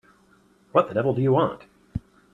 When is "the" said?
0.87-0.95